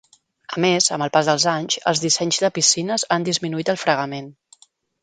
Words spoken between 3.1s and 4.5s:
han disminuït el fregament.